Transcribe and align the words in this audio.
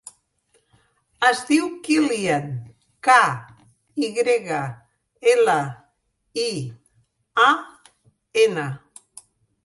Es 1.25 1.41
diu 1.47 1.65
Kylian: 1.87 2.47
ca, 3.07 3.17
i 4.07 4.09
grega, 4.15 4.61
ela, 5.33 5.57
i, 6.45 6.47
a, 7.45 7.51
ena. 8.45 8.65